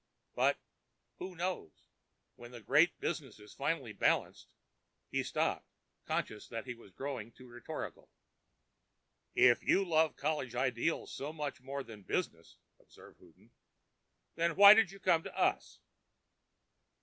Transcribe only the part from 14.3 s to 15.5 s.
"then why did you come to